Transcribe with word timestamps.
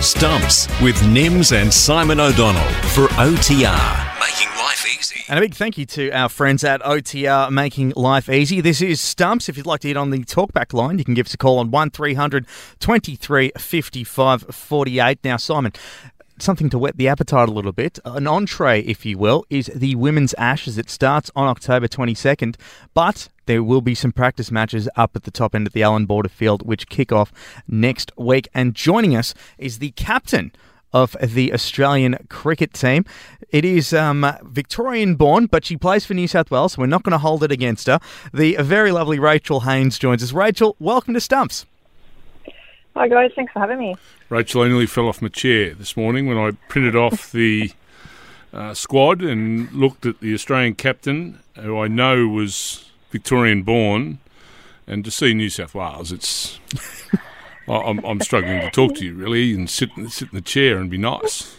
Stumps 0.00 0.68
with 0.82 0.94
Nims 0.96 1.52
and 1.52 1.72
Simon 1.72 2.20
O'Donnell 2.20 2.68
for 2.90 3.08
OTR, 3.14 4.20
making 4.20 4.48
life 4.58 4.86
easy. 4.86 5.24
And 5.26 5.38
a 5.38 5.40
big 5.40 5.54
thank 5.54 5.78
you 5.78 5.86
to 5.86 6.10
our 6.10 6.28
friends 6.28 6.62
at 6.64 6.82
OTR 6.82 7.50
Making 7.50 7.94
Life 7.96 8.28
Easy. 8.28 8.60
This 8.60 8.82
is 8.82 9.00
Stumps. 9.00 9.48
If 9.48 9.56
you'd 9.56 9.64
like 9.64 9.80
to 9.80 9.88
hit 9.88 9.96
on 9.96 10.10
the 10.10 10.18
talkback 10.18 10.74
line, 10.74 10.98
you 10.98 11.04
can 11.04 11.14
give 11.14 11.26
us 11.26 11.34
a 11.34 11.38
call 11.38 11.58
on 11.58 11.70
1300 11.70 12.46
23 12.78 13.52
55 13.56 14.42
48. 14.42 15.18
Now, 15.24 15.38
Simon, 15.38 15.72
something 16.38 16.70
to 16.70 16.78
whet 16.78 16.96
the 16.96 17.08
appetite 17.08 17.48
a 17.48 17.52
little 17.52 17.72
bit. 17.72 17.98
An 18.04 18.26
entree, 18.26 18.80
if 18.82 19.04
you 19.04 19.18
will, 19.18 19.44
is 19.50 19.70
the 19.74 19.94
Women's 19.94 20.34
Ashes. 20.34 20.78
It 20.78 20.90
starts 20.90 21.30
on 21.34 21.48
October 21.48 21.88
22nd, 21.88 22.56
but 22.94 23.28
there 23.46 23.62
will 23.62 23.80
be 23.80 23.94
some 23.94 24.12
practice 24.12 24.50
matches 24.50 24.88
up 24.96 25.16
at 25.16 25.24
the 25.24 25.30
top 25.30 25.54
end 25.54 25.66
of 25.66 25.72
the 25.72 25.82
Allan 25.82 26.06
Border 26.06 26.28
Field, 26.28 26.66
which 26.66 26.88
kick 26.88 27.12
off 27.12 27.32
next 27.68 28.12
week. 28.16 28.48
And 28.54 28.74
joining 28.74 29.16
us 29.16 29.34
is 29.58 29.78
the 29.78 29.92
captain 29.92 30.52
of 30.92 31.16
the 31.20 31.52
Australian 31.52 32.16
cricket 32.28 32.72
team. 32.72 33.04
It 33.50 33.64
is 33.64 33.92
um, 33.92 34.26
Victorian 34.42 35.14
born, 35.16 35.46
but 35.46 35.64
she 35.64 35.76
plays 35.76 36.06
for 36.06 36.14
New 36.14 36.28
South 36.28 36.50
Wales, 36.50 36.72
so 36.72 36.80
we're 36.80 36.86
not 36.86 37.02
going 37.02 37.12
to 37.12 37.18
hold 37.18 37.42
it 37.42 37.52
against 37.52 37.86
her. 37.86 38.00
The 38.32 38.56
very 38.60 38.92
lovely 38.92 39.18
Rachael 39.18 39.60
Haynes 39.60 39.98
joins 39.98 40.22
us. 40.22 40.32
Rachael, 40.32 40.76
welcome 40.78 41.14
to 41.14 41.20
Stumps. 41.20 41.66
Hi 42.96 43.08
guys, 43.08 43.30
thanks 43.36 43.52
for 43.52 43.58
having 43.58 43.78
me. 43.78 43.94
Rachael, 44.30 44.62
I 44.62 44.68
nearly 44.68 44.86
fell 44.86 45.06
off 45.06 45.20
my 45.20 45.28
chair 45.28 45.74
this 45.74 45.98
morning 45.98 46.26
when 46.26 46.38
I 46.38 46.52
printed 46.70 46.96
off 46.96 47.30
the 47.30 47.72
uh, 48.54 48.72
squad 48.72 49.20
and 49.20 49.70
looked 49.70 50.06
at 50.06 50.20
the 50.20 50.32
Australian 50.32 50.76
captain, 50.76 51.40
who 51.56 51.78
I 51.78 51.88
know 51.88 52.26
was 52.26 52.90
Victorian 53.10 53.64
born, 53.64 54.18
and 54.86 55.04
to 55.04 55.10
see 55.10 55.34
New 55.34 55.50
South 55.50 55.74
Wales, 55.74 56.10
it's. 56.10 56.58
I'm, 57.68 58.02
I'm 58.02 58.20
struggling 58.20 58.60
to 58.60 58.70
talk 58.70 58.94
to 58.94 59.04
you 59.04 59.12
really, 59.12 59.52
and 59.52 59.68
sit 59.68 59.90
sit 60.08 60.30
in 60.30 60.34
the 60.34 60.40
chair 60.40 60.78
and 60.78 60.88
be 60.88 60.96
nice. 60.96 61.54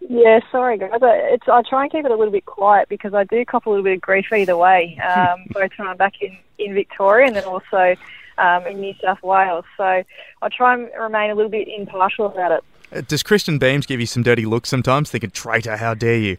Yeah, 0.00 0.40
sorry 0.50 0.76
guys. 0.76 0.90
It's 1.00 1.48
I 1.48 1.62
try 1.62 1.84
and 1.84 1.92
keep 1.92 2.04
it 2.04 2.10
a 2.10 2.16
little 2.16 2.32
bit 2.32 2.44
quiet 2.44 2.90
because 2.90 3.14
I 3.14 3.24
do 3.24 3.42
cop 3.46 3.64
a 3.64 3.70
little 3.70 3.84
bit 3.84 3.94
of 3.94 4.00
grief 4.02 4.30
either 4.30 4.56
way, 4.58 4.98
um, 4.98 5.46
both 5.50 5.70
when 5.76 5.88
I'm 5.88 5.96
back 5.96 6.20
in 6.20 6.36
in 6.58 6.74
Victoria 6.74 7.28
and 7.28 7.36
then 7.36 7.44
also 7.44 7.96
um, 8.42 8.66
in 8.66 8.80
New 8.80 8.94
South 9.02 9.22
Wales. 9.22 9.64
So 9.76 9.84
I 9.84 10.48
try 10.54 10.74
and 10.74 10.90
remain 10.98 11.30
a 11.30 11.34
little 11.34 11.50
bit 11.50 11.68
impartial 11.68 12.26
about 12.26 12.52
it. 12.52 12.64
Uh, 12.92 13.00
Does 13.06 13.22
Kristen 13.22 13.58
Beams 13.58 13.86
give 13.86 14.00
you 14.00 14.06
some 14.06 14.22
dirty 14.22 14.44
looks 14.44 14.68
sometimes, 14.68 15.10
thinking, 15.10 15.30
traitor, 15.30 15.76
how 15.76 15.94
dare 15.94 16.18
you? 16.18 16.36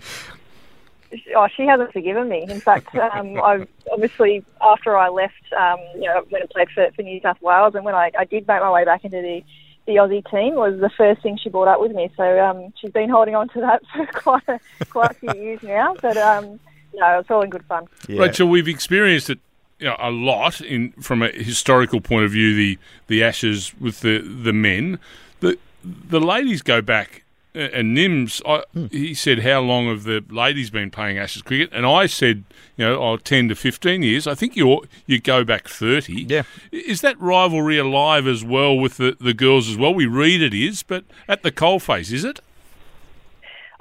Oh, 1.35 1.47
she 1.55 1.65
hasn't 1.65 1.93
forgiven 1.93 2.27
me. 2.27 2.45
In 2.47 2.59
fact, 2.59 2.93
um, 3.15 3.37
I 3.41 3.65
obviously 3.91 4.43
after 4.61 4.97
I 4.97 5.09
left, 5.09 5.53
um, 5.57 5.79
you 5.95 6.01
know, 6.01 6.23
when 6.29 6.43
I 6.43 6.45
played 6.51 6.69
for, 6.69 6.89
for 6.95 7.01
New 7.01 7.19
South 7.21 7.41
Wales, 7.41 7.75
and 7.75 7.85
when 7.85 7.95
I, 7.95 8.11
I 8.17 8.25
did 8.25 8.47
make 8.47 8.61
my 8.61 8.71
way 8.71 8.85
back 8.85 9.03
into 9.05 9.21
the 9.21 9.43
the 9.85 9.95
Aussie 9.95 10.23
team 10.31 10.55
was 10.55 10.79
the 10.79 10.89
first 10.89 11.21
thing 11.21 11.37
she 11.37 11.49
brought 11.49 11.67
up 11.67 11.81
with 11.81 11.91
me. 11.91 12.09
So 12.15 12.39
um, 12.39 12.71
she's 12.79 12.91
been 12.91 13.09
holding 13.09 13.35
on 13.35 13.49
to 13.49 13.59
that 13.59 13.81
for 13.93 14.05
quite 14.07 14.47
a, 14.47 14.59
quite 14.85 15.11
a 15.11 15.13
few 15.13 15.33
years 15.33 15.61
now. 15.61 15.95
But 16.01 16.15
um, 16.15 16.57
no, 16.93 17.19
it's 17.19 17.29
all 17.29 17.41
in 17.41 17.49
good 17.49 17.65
fun. 17.65 17.87
Yeah. 18.07 18.21
Rachael, 18.21 18.47
we've 18.47 18.69
experienced 18.69 19.29
it 19.29 19.39
you 19.83 19.89
know, 19.89 19.97
a 19.99 20.11
lot 20.11 20.61
in 20.61 20.91
from 20.93 21.21
a 21.21 21.27
historical 21.27 21.99
point 21.99 22.23
of 22.23 22.31
view. 22.31 22.55
The 22.55 22.79
the 23.07 23.21
Ashes 23.21 23.73
with 23.81 23.99
the 23.99 24.19
the 24.19 24.53
men, 24.53 24.97
the 25.41 25.57
the 25.83 26.21
ladies 26.21 26.61
go 26.61 26.81
back. 26.81 27.23
uh, 27.53 27.59
And 27.59 27.97
Nims, 27.97 28.41
I, 28.45 28.63
he 28.91 29.13
said, 29.13 29.39
"How 29.39 29.59
long 29.59 29.87
have 29.89 30.03
the 30.05 30.23
ladies 30.29 30.69
been 30.69 30.89
playing 30.89 31.17
Ashes 31.17 31.41
cricket?" 31.41 31.69
And 31.73 31.85
I 31.85 32.05
said, 32.05 32.45
"You 32.77 32.85
know, 32.85 32.95
oh, 33.01 33.17
10 33.17 33.49
to 33.49 33.55
fifteen 33.55 34.03
years. 34.03 34.25
I 34.25 34.35
think 34.35 34.55
you 34.55 34.83
you 35.05 35.19
go 35.19 35.43
back 35.43 35.67
thirty. 35.67 36.23
Yeah. 36.29 36.43
Is 36.71 37.01
that 37.01 37.19
rivalry 37.19 37.77
alive 37.77 38.25
as 38.25 38.41
well 38.45 38.73
with 38.77 38.95
the, 38.95 39.17
the 39.19 39.33
girls 39.33 39.69
as 39.69 39.75
well? 39.75 39.93
We 39.93 40.05
read 40.05 40.41
it 40.41 40.53
is, 40.53 40.81
but 40.83 41.03
at 41.27 41.43
the 41.43 41.51
coalface, 41.51 42.13
is 42.13 42.23
it? 42.23 42.39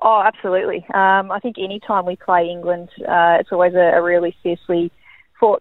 Oh, 0.04 0.20
absolutely. 0.20 0.84
Um, 0.92 1.30
I 1.30 1.38
think 1.38 1.58
any 1.60 1.78
time 1.78 2.06
we 2.06 2.16
play 2.16 2.50
England, 2.50 2.88
uh, 3.06 3.36
it's 3.38 3.52
always 3.52 3.74
a, 3.74 3.92
a 3.98 4.02
really 4.02 4.34
fiercely 4.42 4.90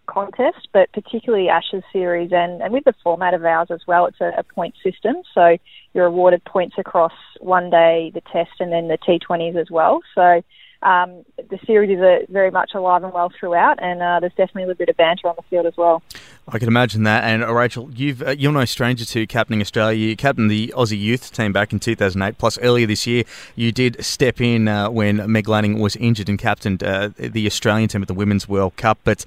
contest, 0.07 0.67
but 0.73 0.91
particularly 0.93 1.49
Ashes 1.49 1.83
series 1.91 2.31
and, 2.31 2.61
and 2.61 2.71
with 2.73 2.83
the 2.83 2.93
format 3.03 3.33
of 3.33 3.43
ours 3.45 3.67
as 3.71 3.81
well, 3.87 4.05
it's 4.05 4.21
a, 4.21 4.31
a 4.37 4.43
point 4.43 4.75
system. 4.83 5.15
So 5.33 5.57
you're 5.93 6.05
awarded 6.05 6.43
points 6.45 6.75
across 6.77 7.13
one 7.39 7.69
day, 7.69 8.11
the 8.13 8.21
test, 8.31 8.51
and 8.59 8.71
then 8.71 8.87
the 8.87 8.97
T20s 8.97 9.59
as 9.59 9.69
well. 9.71 10.01
So 10.15 10.41
um, 10.83 11.23
the 11.37 11.59
series 11.65 11.91
is 11.91 12.01
a, 12.01 12.25
very 12.29 12.51
much 12.51 12.71
alive 12.73 13.03
and 13.03 13.13
well 13.13 13.31
throughout, 13.39 13.81
and 13.81 14.01
uh, 14.01 14.19
there's 14.19 14.33
definitely 14.33 14.63
a 14.63 14.67
little 14.67 14.79
bit 14.79 14.89
of 14.89 14.97
banter 14.97 15.27
on 15.27 15.35
the 15.35 15.43
field 15.43 15.65
as 15.65 15.77
well. 15.77 16.01
I 16.47 16.57
can 16.57 16.67
imagine 16.67 17.03
that. 17.03 17.23
And 17.23 17.43
uh, 17.43 17.53
Rachael, 17.53 17.91
you've 17.93 18.21
uh, 18.23 18.31
you're 18.31 18.51
no 18.51 18.65
stranger 18.65 19.05
to 19.05 19.27
captaining 19.27 19.61
Australia. 19.61 19.97
You 19.97 20.15
captained 20.15 20.49
the 20.49 20.73
Aussie 20.75 20.99
youth 20.99 21.31
team 21.31 21.53
back 21.53 21.71
in 21.71 21.79
2008. 21.79 22.37
Plus, 22.37 22.57
earlier 22.59 22.87
this 22.87 23.05
year, 23.05 23.23
you 23.55 23.71
did 23.71 24.03
step 24.03 24.41
in 24.41 24.67
uh, 24.67 24.89
when 24.89 25.31
Meg 25.31 25.47
Lanning 25.47 25.79
was 25.79 25.95
injured 25.95 26.29
and 26.29 26.39
captained 26.39 26.83
uh, 26.83 27.09
the 27.17 27.45
Australian 27.45 27.89
team 27.89 28.01
at 28.01 28.07
the 28.07 28.13
Women's 28.13 28.49
World 28.49 28.75
Cup. 28.75 28.97
But 29.03 29.23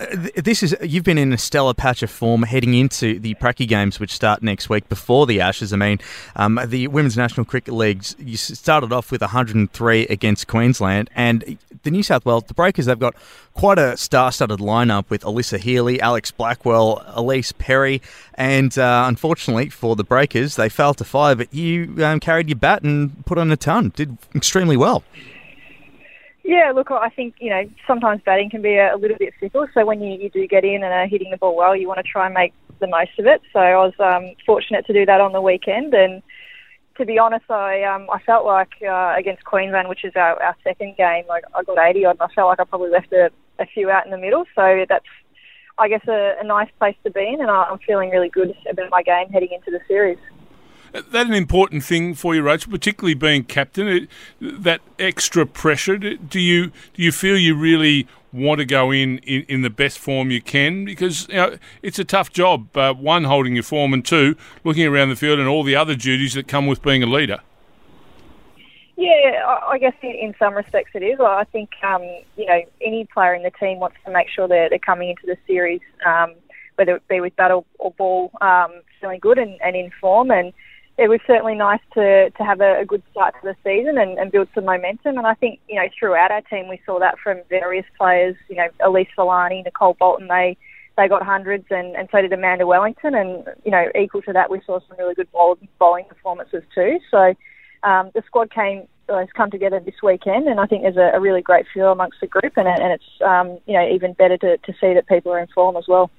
uh, 0.00 0.06
th- 0.06 0.34
this 0.34 0.62
is 0.62 0.76
you've 0.82 1.04
been 1.04 1.18
in 1.18 1.32
a 1.32 1.38
stellar 1.38 1.74
patch 1.74 2.02
of 2.02 2.10
form 2.10 2.42
heading 2.42 2.74
into 2.74 3.20
the 3.20 3.34
Pracky 3.36 3.66
Games, 3.66 4.00
which 4.00 4.12
start 4.12 4.42
next 4.42 4.68
week 4.68 4.88
before 4.88 5.26
the 5.26 5.40
Ashes. 5.40 5.72
I 5.72 5.76
mean, 5.76 6.00
um, 6.34 6.60
the 6.66 6.88
Women's 6.88 7.16
National 7.16 7.46
Cricket 7.46 7.72
Leagues. 7.72 8.16
You 8.18 8.36
started 8.36 8.92
off 8.92 9.12
with 9.12 9.20
103 9.20 10.06
against 10.06 10.48
Queensland, 10.48 10.87
and 10.88 11.58
the 11.82 11.90
New 11.90 12.02
South 12.02 12.24
Wales, 12.24 12.44
the 12.44 12.54
Breakers, 12.54 12.86
they've 12.86 12.98
got 12.98 13.14
quite 13.54 13.78
a 13.78 13.96
star-studded 13.96 14.58
lineup 14.58 15.08
with 15.10 15.22
Alyssa 15.22 15.58
Healy, 15.58 16.00
Alex 16.00 16.30
Blackwell, 16.30 17.04
Ellyse 17.16 17.56
Perry, 17.58 18.00
and 18.34 18.76
uh, 18.78 19.04
unfortunately 19.06 19.68
for 19.68 19.96
the 19.96 20.04
Breakers, 20.04 20.56
they 20.56 20.68
failed 20.68 20.98
to 20.98 21.04
fire. 21.04 21.34
But 21.34 21.52
you 21.52 22.04
um, 22.04 22.20
carried 22.20 22.48
your 22.48 22.56
bat 22.56 22.82
and 22.82 23.24
put 23.26 23.38
on 23.38 23.50
a 23.50 23.56
ton. 23.56 23.92
Did 23.94 24.18
extremely 24.34 24.76
well. 24.76 25.02
Yeah, 26.44 26.72
look, 26.74 26.90
I 26.90 27.10
think, 27.10 27.34
you 27.40 27.50
know, 27.50 27.68
sometimes 27.86 28.22
batting 28.24 28.48
can 28.48 28.62
be 28.62 28.76
a, 28.76 28.94
a 28.94 28.96
little 28.96 29.18
bit 29.18 29.34
fickle. 29.38 29.66
So 29.74 29.84
when 29.84 30.00
you, 30.00 30.18
you 30.18 30.30
do 30.30 30.46
get 30.46 30.64
in 30.64 30.82
and 30.82 30.92
are 30.92 31.06
hitting 31.06 31.30
the 31.30 31.36
ball 31.36 31.54
well, 31.54 31.76
you 31.76 31.86
want 31.86 31.98
to 31.98 32.02
try 32.02 32.24
and 32.24 32.32
make 32.32 32.54
the 32.78 32.86
most 32.86 33.18
of 33.18 33.26
it. 33.26 33.42
So 33.52 33.60
I 33.60 33.76
was 33.76 33.92
um, 33.98 34.34
fortunate 34.46 34.86
to 34.86 34.94
do 34.94 35.04
that 35.04 35.20
on 35.20 35.32
the 35.32 35.42
weekend. 35.42 35.92
And 35.92 36.22
to 36.98 37.06
be 37.06 37.18
honest, 37.18 37.50
I 37.50 37.84
um, 37.84 38.08
I 38.12 38.20
felt 38.22 38.44
like 38.44 38.72
uh, 38.82 39.14
against 39.16 39.44
Queensland, 39.44 39.88
which 39.88 40.04
is 40.04 40.12
our, 40.16 40.40
our 40.42 40.56
second 40.64 40.96
game, 40.96 41.24
like 41.28 41.44
I 41.54 41.62
got 41.62 41.78
80 41.78 42.04
odd, 42.04 42.16
and 42.20 42.22
I 42.22 42.34
felt 42.34 42.48
like 42.48 42.60
I 42.60 42.64
probably 42.64 42.90
left 42.90 43.12
a, 43.12 43.30
a 43.58 43.66
few 43.66 43.88
out 43.90 44.04
in 44.04 44.10
the 44.10 44.18
middle. 44.18 44.44
So 44.54 44.84
that's, 44.88 45.06
I 45.78 45.88
guess, 45.88 46.06
a, 46.08 46.34
a 46.40 46.44
nice 46.44 46.70
place 46.78 46.96
to 47.04 47.10
be 47.10 47.26
in. 47.26 47.40
And 47.40 47.50
I'm 47.50 47.78
feeling 47.78 48.10
really 48.10 48.28
good 48.28 48.54
about 48.68 48.90
my 48.90 49.02
game 49.02 49.28
heading 49.30 49.52
into 49.52 49.70
the 49.70 49.80
series. 49.86 50.18
That 50.92 51.26
an 51.26 51.34
important 51.34 51.84
thing 51.84 52.14
for 52.14 52.34
you, 52.34 52.42
Rachael, 52.42 52.72
particularly 52.72 53.14
being 53.14 53.44
captain? 53.44 53.88
It, 53.88 54.08
that 54.40 54.80
extra 54.98 55.46
pressure. 55.46 55.98
Do 55.98 56.40
you 56.40 56.72
do 56.94 57.02
you 57.02 57.12
feel 57.12 57.36
you 57.36 57.54
really 57.54 58.06
want 58.32 58.58
to 58.58 58.64
go 58.64 58.90
in, 58.90 59.18
in, 59.18 59.42
in 59.48 59.62
the 59.62 59.70
best 59.70 59.98
form 59.98 60.30
you 60.30 60.40
can? 60.40 60.84
Because 60.84 61.28
you 61.28 61.34
know, 61.34 61.58
it's 61.82 61.98
a 61.98 62.04
tough 62.04 62.32
job. 62.32 62.76
Uh, 62.76 62.94
one, 62.94 63.24
holding 63.24 63.54
your 63.54 63.62
form, 63.62 63.92
and 63.92 64.04
two, 64.04 64.36
looking 64.64 64.86
around 64.86 65.10
the 65.10 65.16
field 65.16 65.38
and 65.38 65.48
all 65.48 65.62
the 65.62 65.76
other 65.76 65.94
duties 65.94 66.34
that 66.34 66.48
come 66.48 66.66
with 66.66 66.82
being 66.82 67.02
a 67.02 67.06
leader. 67.06 67.40
Yeah, 68.96 69.58
I 69.68 69.78
guess 69.78 69.94
in, 70.02 70.10
in 70.10 70.34
some 70.40 70.54
respects 70.54 70.90
it 70.94 71.04
is. 71.04 71.20
I 71.20 71.44
think 71.44 71.70
um, 71.84 72.02
you 72.36 72.46
know 72.46 72.60
any 72.80 73.06
player 73.12 73.34
in 73.34 73.42
the 73.42 73.52
team 73.52 73.78
wants 73.78 73.96
to 74.04 74.10
make 74.10 74.28
sure 74.28 74.48
they're, 74.48 74.68
they're 74.68 74.78
coming 74.78 75.10
into 75.10 75.26
the 75.26 75.36
series, 75.46 75.80
um, 76.04 76.34
whether 76.74 76.96
it 76.96 77.06
be 77.06 77.20
with 77.20 77.36
bat 77.36 77.52
or, 77.52 77.64
or 77.78 77.92
ball, 77.92 78.32
um, 78.40 78.80
feeling 79.00 79.20
good 79.20 79.38
and, 79.38 79.60
and 79.62 79.76
in 79.76 79.92
form. 80.00 80.30
And 80.30 80.52
it 80.98 81.08
was 81.08 81.20
certainly 81.26 81.54
nice 81.54 81.80
to 81.94 82.30
to 82.30 82.44
have 82.44 82.60
a, 82.60 82.80
a 82.80 82.84
good 82.84 83.02
start 83.12 83.34
to 83.40 83.40
the 83.44 83.56
season 83.62 83.96
and, 83.98 84.18
and 84.18 84.32
build 84.32 84.48
some 84.54 84.64
momentum. 84.64 85.16
And 85.16 85.26
I 85.26 85.34
think 85.34 85.60
you 85.68 85.76
know 85.76 85.88
throughout 85.98 86.32
our 86.32 86.42
team 86.42 86.68
we 86.68 86.80
saw 86.84 86.98
that 86.98 87.18
from 87.22 87.40
various 87.48 87.86
players. 87.96 88.34
You 88.48 88.56
know, 88.56 88.68
Elyse 88.80 89.14
Villani, 89.16 89.62
Nicole 89.62 89.94
Bolton, 89.94 90.26
they 90.26 90.56
they 90.96 91.06
got 91.06 91.22
hundreds, 91.22 91.66
and, 91.70 91.94
and 91.94 92.08
so 92.10 92.20
did 92.20 92.32
Amanda 92.32 92.66
Wellington. 92.66 93.14
And 93.14 93.46
you 93.64 93.70
know, 93.70 93.86
equal 93.98 94.22
to 94.22 94.32
that, 94.32 94.50
we 94.50 94.60
saw 94.66 94.80
some 94.80 94.98
really 94.98 95.14
good 95.14 95.28
bowling 95.32 96.04
performances 96.08 96.64
too. 96.74 96.98
So 97.10 97.34
um, 97.84 98.10
the 98.14 98.22
squad 98.26 98.52
came 98.52 98.88
has 99.08 99.28
come 99.34 99.50
together 99.50 99.80
this 99.80 100.02
weekend, 100.02 100.46
and 100.48 100.60
I 100.60 100.66
think 100.66 100.82
there's 100.82 100.96
a, 100.96 101.16
a 101.16 101.20
really 101.20 101.42
great 101.42 101.66
feel 101.72 101.92
amongst 101.92 102.20
the 102.20 102.26
group, 102.26 102.56
and, 102.56 102.68
and 102.68 102.92
it's 102.92 103.22
um, 103.24 103.58
you 103.66 103.74
know 103.74 103.88
even 103.88 104.12
better 104.12 104.36
to, 104.38 104.58
to 104.58 104.72
see 104.80 104.94
that 104.94 105.06
people 105.06 105.32
are 105.32 105.38
in 105.38 105.48
form 105.48 105.76
as 105.76 105.86
well. 105.88 106.10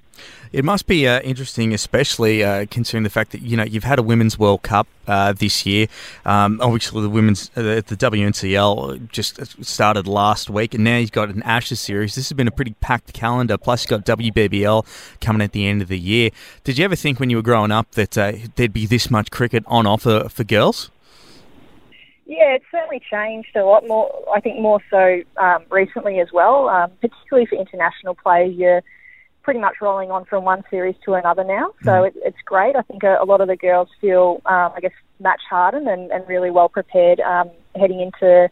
It 0.51 0.65
must 0.65 0.87
be 0.87 1.07
uh, 1.07 1.21
interesting, 1.21 1.73
especially 1.73 2.43
uh, 2.43 2.65
considering 2.71 3.03
the 3.03 3.09
fact 3.09 3.31
that 3.31 3.41
you 3.41 3.55
know 3.55 3.63
you've 3.63 3.83
had 3.83 3.99
a 3.99 4.03
Women's 4.03 4.39
World 4.39 4.63
Cup 4.63 4.87
uh, 5.07 5.33
this 5.33 5.65
year. 5.65 5.87
Um, 6.25 6.59
obviously, 6.61 7.01
the 7.01 7.09
women's 7.09 7.51
uh, 7.55 7.81
the 7.85 7.95
WNCL 7.95 9.09
just 9.11 9.63
started 9.63 10.07
last 10.07 10.49
week, 10.49 10.73
and 10.73 10.83
now 10.83 10.97
you've 10.97 11.11
got 11.11 11.29
an 11.29 11.43
Ashes 11.43 11.79
series. 11.79 12.15
This 12.15 12.29
has 12.29 12.35
been 12.35 12.47
a 12.47 12.51
pretty 12.51 12.73
packed 12.81 13.13
calendar. 13.13 13.57
Plus, 13.57 13.83
you've 13.83 14.03
got 14.03 14.17
WBBL 14.17 14.85
coming 15.21 15.41
at 15.41 15.51
the 15.51 15.67
end 15.67 15.81
of 15.83 15.87
the 15.87 15.99
year. 15.99 16.31
Did 16.63 16.79
you 16.79 16.85
ever 16.85 16.95
think 16.95 17.19
when 17.19 17.29
you 17.29 17.37
were 17.37 17.43
growing 17.43 17.71
up 17.71 17.91
that 17.91 18.17
uh, 18.17 18.33
there'd 18.55 18.73
be 18.73 18.87
this 18.87 19.11
much 19.11 19.29
cricket 19.29 19.63
on 19.67 19.85
offer 19.85 20.29
for 20.29 20.43
girls? 20.43 20.89
Yeah, 22.29 22.53
it's 22.53 22.65
certainly 22.69 23.01
changed 23.11 23.55
a 23.55 23.63
lot 23.63 23.87
more. 23.87 24.23
I 24.31 24.39
think 24.39 24.61
more 24.61 24.79
so 24.91 25.21
um, 25.37 25.63
recently 25.71 26.19
as 26.19 26.27
well, 26.31 26.69
um, 26.69 26.91
particularly 27.01 27.47
for 27.47 27.55
international 27.55 28.13
players. 28.13 28.53
You're 28.55 28.83
pretty 29.41 29.59
much 29.59 29.77
rolling 29.81 30.11
on 30.11 30.25
from 30.25 30.43
one 30.43 30.61
series 30.69 30.93
to 31.05 31.15
another 31.15 31.43
now. 31.43 31.73
So 31.83 31.89
mm. 31.89 32.07
it, 32.07 32.13
it's 32.17 32.37
great. 32.45 32.75
I 32.75 32.83
think 32.83 33.01
a, 33.01 33.17
a, 33.19 33.25
lot 33.25 33.41
of 33.41 33.47
the 33.47 33.55
girls 33.55 33.89
feel, 33.99 34.43
um, 34.45 34.73
I 34.75 34.79
guess, 34.79 34.91
match 35.19 35.41
hardened 35.49 35.87
and, 35.87 36.11
and 36.11 36.27
really 36.27 36.51
well 36.51 36.69
prepared 36.69 37.19
um, 37.19 37.49
heading 37.75 37.99
into 37.99 38.47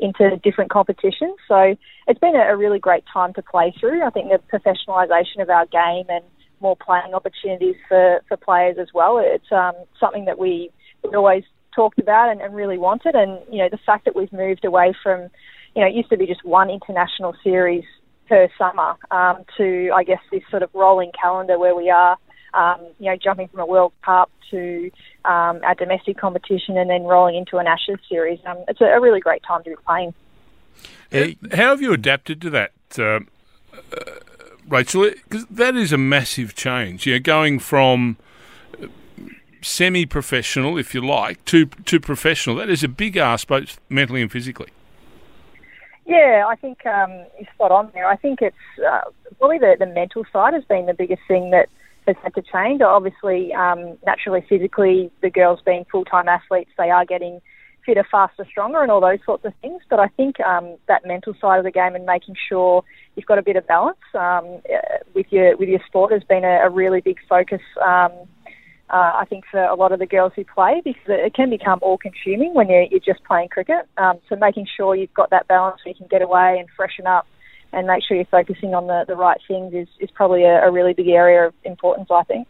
into 0.00 0.36
different 0.38 0.72
competitions. 0.72 1.36
So 1.46 1.76
it's 2.08 2.18
been 2.18 2.34
a, 2.34 2.52
a 2.52 2.56
really 2.56 2.80
great 2.80 3.04
time 3.12 3.34
to 3.34 3.42
play 3.42 3.72
through. 3.78 4.02
I 4.02 4.10
think 4.10 4.30
the 4.30 4.40
professionalisation 4.58 5.40
of 5.40 5.48
our 5.48 5.66
game 5.66 6.06
and 6.08 6.24
more 6.60 6.76
playing 6.76 7.14
opportunities 7.14 7.76
for, 7.88 8.20
for 8.26 8.36
players 8.36 8.78
as 8.80 8.88
well. 8.92 9.22
It's 9.22 9.52
um, 9.52 9.74
something 10.00 10.24
that 10.24 10.40
we, 10.40 10.70
we 11.04 11.14
always 11.14 11.44
talked 11.74 11.98
about 11.98 12.30
and, 12.30 12.40
and 12.40 12.54
really 12.54 12.78
wanted. 12.78 13.14
And, 13.14 13.38
you 13.50 13.58
know, 13.58 13.68
the 13.70 13.78
fact 13.78 14.04
that 14.04 14.16
we've 14.16 14.32
moved 14.32 14.64
away 14.64 14.94
from, 15.02 15.22
you 15.74 15.82
know, 15.82 15.86
it 15.86 15.94
used 15.94 16.10
to 16.10 16.16
be 16.16 16.26
just 16.26 16.44
one 16.44 16.70
international 16.70 17.34
series 17.42 17.84
per 18.28 18.48
summer 18.56 18.96
um, 19.10 19.44
to, 19.56 19.90
I 19.94 20.04
guess, 20.04 20.20
this 20.30 20.42
sort 20.50 20.62
of 20.62 20.70
rolling 20.74 21.12
calendar 21.20 21.58
where 21.58 21.74
we 21.74 21.90
are, 21.90 22.16
um, 22.54 22.80
you 22.98 23.10
know, 23.10 23.16
jumping 23.16 23.48
from 23.48 23.60
a 23.60 23.66
World 23.66 23.92
Cup 24.04 24.30
to 24.50 24.90
um, 25.24 25.60
our 25.64 25.74
domestic 25.74 26.18
competition 26.18 26.76
and 26.76 26.88
then 26.88 27.04
rolling 27.04 27.36
into 27.36 27.56
an 27.58 27.66
Ashes 27.66 27.98
series. 28.08 28.38
Um, 28.46 28.58
it's 28.68 28.80
a, 28.80 28.84
a, 28.84 29.00
really 29.00 29.20
great 29.20 29.42
time 29.42 29.64
to 29.64 29.70
be 29.70 29.76
playing. 29.86 30.14
How 31.52 31.70
have 31.70 31.82
you 31.82 31.92
adapted 31.92 32.40
to 32.42 32.50
that, 32.50 32.72
uh, 32.98 33.02
uh, 33.02 33.20
Rachael? 34.68 35.10
Because 35.10 35.46
that 35.46 35.76
is 35.76 35.92
a 35.92 35.98
massive 35.98 36.54
change. 36.54 37.06
You 37.06 37.14
know, 37.14 37.20
going 37.20 37.58
from 37.58 38.16
semi-professional, 39.62 40.78
if 40.78 40.94
you 40.94 41.00
like, 41.00 41.44
to 41.46 41.66
to 41.66 42.00
professional. 42.00 42.56
That 42.56 42.68
is 42.68 42.84
a 42.84 42.88
big 42.88 43.16
ask, 43.16 43.46
both 43.46 43.80
mentally 43.88 44.22
and 44.22 44.30
physically. 44.30 44.68
Yeah, 46.04 46.44
I 46.48 46.56
think 46.56 46.84
um, 46.84 47.10
you're 47.38 47.48
spot 47.54 47.70
on 47.70 47.90
there. 47.94 48.06
I 48.06 48.16
think 48.16 48.42
it's 48.42 48.56
uh, 48.86 49.02
probably 49.38 49.58
the, 49.58 49.76
the 49.78 49.86
mental 49.86 50.24
side 50.32 50.52
has 50.52 50.64
been 50.64 50.86
the 50.86 50.94
biggest 50.94 51.22
thing 51.28 51.50
that 51.50 51.68
has 52.06 52.16
had 52.22 52.34
to 52.34 52.42
change. 52.42 52.82
Obviously, 52.82 53.52
um, 53.54 53.96
naturally, 54.04 54.44
physically, 54.48 55.10
the 55.22 55.30
girls 55.30 55.60
being 55.64 55.86
full 55.90 56.04
time 56.04 56.28
athletes, 56.28 56.70
they 56.76 56.90
are 56.90 57.04
getting 57.04 57.40
fitter, 57.86 58.06
faster, 58.10 58.44
stronger, 58.48 58.82
and 58.82 58.90
all 58.90 59.00
those 59.00 59.18
sorts 59.24 59.44
of 59.44 59.52
things. 59.60 59.82
But 59.88 60.00
I 60.00 60.08
think 60.08 60.40
um, 60.40 60.76
that 60.88 61.06
mental 61.06 61.34
side 61.40 61.58
of 61.58 61.64
the 61.64 61.70
game 61.70 61.94
and 61.94 62.04
making 62.04 62.36
sure 62.48 62.84
you've 63.14 63.26
got 63.26 63.38
a 63.38 63.42
bit 63.42 63.56
of 63.56 63.66
balance 63.66 63.98
um, 64.14 64.60
uh, 64.72 64.98
with 65.14 65.26
your 65.30 65.56
with 65.56 65.68
your 65.68 65.80
sport 65.86 66.12
has 66.12 66.24
been 66.24 66.44
a, 66.44 66.66
a 66.66 66.70
really 66.70 67.00
big 67.00 67.18
focus. 67.28 67.62
Um, 67.80 68.12
uh, 68.92 69.12
I 69.14 69.24
think 69.24 69.44
for 69.50 69.62
a 69.62 69.74
lot 69.74 69.92
of 69.92 69.98
the 69.98 70.06
girls 70.06 70.32
who 70.36 70.44
play 70.44 70.82
because 70.84 71.02
it 71.08 71.34
can 71.34 71.48
become 71.48 71.78
all 71.80 71.96
consuming 71.96 72.52
when 72.52 72.68
you're, 72.68 72.82
you're 72.82 73.00
just 73.00 73.24
playing 73.24 73.48
cricket. 73.48 73.88
Um, 73.96 74.18
so 74.28 74.36
making 74.36 74.66
sure 74.76 74.94
you've 74.94 75.14
got 75.14 75.30
that 75.30 75.48
balance 75.48 75.80
so 75.82 75.88
you 75.88 75.94
can 75.94 76.08
get 76.08 76.20
away 76.20 76.58
and 76.58 76.68
freshen 76.76 77.06
up 77.06 77.26
and 77.72 77.86
make 77.86 78.04
sure 78.04 78.16
you're 78.18 78.26
focusing 78.26 78.74
on 78.74 78.86
the, 78.86 79.04
the 79.08 79.16
right 79.16 79.40
things 79.48 79.72
is, 79.72 79.88
is 79.98 80.10
probably 80.10 80.44
a, 80.44 80.66
a 80.66 80.70
really 80.70 80.92
big 80.92 81.08
area 81.08 81.46
of 81.46 81.54
importance, 81.64 82.08
I 82.10 82.22
think. 82.24 82.46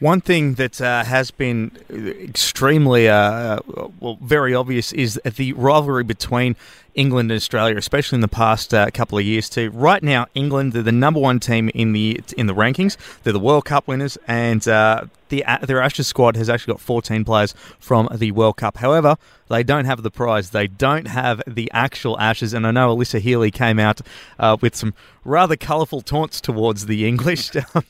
One 0.00 0.20
thing 0.20 0.54
that 0.54 0.80
uh, 0.80 1.04
has 1.04 1.30
been 1.30 1.70
extremely, 1.88 3.08
uh, 3.08 3.60
well, 4.00 4.18
very 4.20 4.54
obvious 4.54 4.92
is 4.92 5.20
the 5.24 5.52
rivalry 5.52 6.02
between 6.02 6.56
England 6.94 7.30
and 7.30 7.36
Australia, 7.36 7.76
especially 7.76 8.16
in 8.16 8.20
the 8.20 8.28
past 8.28 8.74
uh, 8.74 8.90
couple 8.90 9.18
of 9.18 9.24
years 9.24 9.48
too. 9.48 9.70
Right 9.70 10.02
now, 10.02 10.26
England 10.34 10.72
they're 10.72 10.82
the 10.82 10.92
number 10.92 11.20
one 11.20 11.40
team 11.40 11.70
in 11.74 11.92
the 11.92 12.20
in 12.36 12.46
the 12.46 12.54
rankings. 12.54 12.96
They're 13.22 13.32
the 13.32 13.40
World 13.40 13.64
Cup 13.64 13.86
winners, 13.86 14.18
and 14.26 14.66
uh, 14.68 15.04
the 15.32 15.44
their 15.62 15.80
Ashes 15.80 16.06
squad 16.06 16.36
has 16.36 16.48
actually 16.48 16.74
got 16.74 16.80
14 16.80 17.24
players 17.24 17.54
from 17.80 18.08
the 18.14 18.30
World 18.32 18.58
Cup. 18.58 18.76
However, 18.76 19.16
they 19.48 19.62
don't 19.62 19.86
have 19.86 20.02
the 20.02 20.10
prize. 20.10 20.50
They 20.50 20.66
don't 20.66 21.08
have 21.08 21.42
the 21.46 21.70
actual 21.72 22.18
Ashes. 22.18 22.54
And 22.54 22.66
I 22.66 22.70
know 22.70 22.94
Alyssa 22.94 23.20
Healy 23.20 23.50
came 23.50 23.78
out 23.78 24.00
uh, 24.38 24.56
with 24.60 24.76
some 24.76 24.94
rather 25.24 25.56
colourful 25.56 26.02
taunts 26.02 26.40
towards 26.40 26.86
the 26.86 27.06
English. 27.06 27.50
Um, 27.74 27.84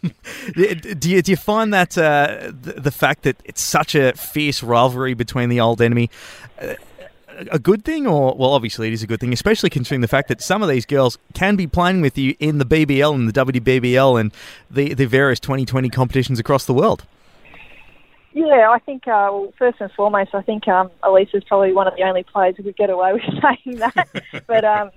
do, 0.55 1.11
you, 1.11 1.23
do 1.23 1.33
you 1.33 1.37
find 1.37 1.75
that 1.75 1.99
uh, 1.99 2.53
the, 2.53 2.75
the, 2.75 2.91
fact 2.93 3.23
that 3.23 3.37
it's 3.45 3.61
such 3.61 3.97
a 3.97 4.13
fierce 4.13 4.63
rivalry 4.63 5.15
between 5.15 5.49
the 5.49 5.61
old 5.61 5.81
enemy? 5.83 6.09
A 7.51 7.59
good 7.59 7.85
thing, 7.85 8.07
or 8.07 8.35
well, 8.37 8.53
obviously 8.53 8.89
it 8.89 8.93
is 8.93 9.03
a 9.03 9.07
good 9.07 9.21
thing, 9.21 9.33
especially 9.33 9.71
considering 9.71 10.01
the 10.01 10.09
fact 10.09 10.29
that 10.29 10.41
some 10.41 10.63
of 10.63 10.69
these 10.69 10.87
girls 10.87 11.19
can 11.35 11.57
be 11.57 11.67
playing 11.67 12.01
with 12.01 12.17
you 12.17 12.35
in 12.39 12.59
the 12.59 12.65
BBL 12.65 13.15
and 13.15 13.29
the 13.29 13.45
WBBL 13.45 14.21
and 14.21 14.33
the 14.71 14.95
the 14.95 15.07
various 15.07 15.41
2020 15.41 15.89
competitions 15.89 16.39
across 16.39 16.67
the 16.67 16.75
world. 16.75 17.05
Yeah, 18.35 18.71
I 18.71 18.79
think, 18.79 19.07
uh, 19.07 19.29
well, 19.31 19.53
first 19.59 19.79
and 19.81 19.93
foremost, 19.93 20.35
I 20.35 20.41
think 20.41 20.67
um, 20.67 20.91
Elise 21.03 21.29
is 21.35 21.45
probably 21.45 21.75
one 21.75 21.87
of 21.87 21.95
the 21.97 22.03
only 22.03 22.23
players 22.23 22.57
who 22.57 22.63
could 22.63 22.77
get 22.77 22.89
away 22.89 23.13
with 23.13 23.23
saying 23.23 23.79
that. 23.79 24.09
but 24.47 24.65
um, 24.65 24.91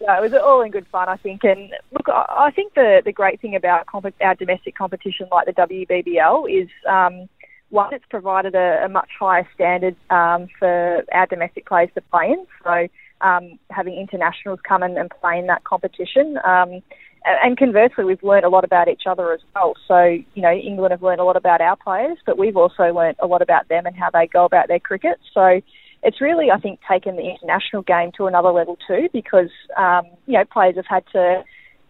yeah, 0.00 0.18
it 0.18 0.20
was 0.20 0.34
all 0.34 0.62
in 0.62 0.72
good 0.72 0.86
fun, 0.88 1.08
I 1.08 1.16
think. 1.16 1.44
And 1.44 1.70
look, 1.92 2.08
I, 2.08 2.46
I 2.46 2.50
think 2.50 2.74
the, 2.74 3.00
the 3.04 3.12
great 3.12 3.40
thing 3.40 3.54
about 3.54 3.86
comp- 3.86 4.14
our 4.20 4.34
domestic 4.34 4.74
competition 4.74 5.28
like 5.30 5.46
the 5.46 5.52
WBBL 5.52 6.62
is 6.62 6.68
um, 6.88 7.28
one, 7.72 7.92
it's 7.94 8.04
provided 8.10 8.54
a, 8.54 8.84
a 8.84 8.88
much 8.88 9.08
higher 9.18 9.48
standard 9.54 9.96
um, 10.10 10.46
for 10.58 11.02
our 11.12 11.26
domestic 11.26 11.66
players 11.66 11.90
to 11.94 12.00
play 12.02 12.26
in. 12.26 12.46
So 12.62 12.88
um, 13.26 13.58
having 13.70 13.94
internationals 13.94 14.60
come 14.66 14.82
in 14.82 14.96
and 14.98 15.10
play 15.20 15.38
in 15.38 15.46
that 15.46 15.64
competition. 15.64 16.38
Um, 16.44 16.82
and 17.24 17.56
conversely, 17.56 18.04
we've 18.04 18.22
learned 18.22 18.44
a 18.44 18.48
lot 18.48 18.64
about 18.64 18.88
each 18.88 19.04
other 19.06 19.32
as 19.32 19.40
well. 19.54 19.74
So, 19.86 20.02
you 20.34 20.42
know, 20.42 20.52
England 20.52 20.90
have 20.90 21.02
learned 21.02 21.20
a 21.20 21.24
lot 21.24 21.36
about 21.36 21.60
our 21.60 21.76
players, 21.76 22.18
but 22.26 22.36
we've 22.36 22.56
also 22.56 22.84
learned 22.92 23.16
a 23.20 23.26
lot 23.26 23.42
about 23.42 23.68
them 23.68 23.86
and 23.86 23.96
how 23.96 24.10
they 24.10 24.26
go 24.26 24.44
about 24.44 24.68
their 24.68 24.80
cricket. 24.80 25.18
So, 25.32 25.60
it's 26.02 26.20
really, 26.20 26.50
I 26.50 26.58
think, 26.58 26.80
taken 26.90 27.14
the 27.16 27.22
international 27.22 27.82
game 27.82 28.10
to 28.16 28.26
another 28.26 28.50
level 28.50 28.76
too, 28.88 29.08
because 29.12 29.50
um, 29.76 30.02
you 30.26 30.34
know 30.34 30.44
players 30.44 30.74
have 30.74 30.86
had 30.88 31.04
to, 31.12 31.44